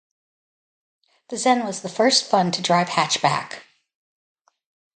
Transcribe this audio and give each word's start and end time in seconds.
The 1.29 1.37
Zen 1.37 1.63
was 1.63 1.83
the 1.83 1.87
first 1.87 2.23
fun 2.23 2.49
to 2.53 2.61
drive 2.63 2.87
hatchback. 2.89 3.59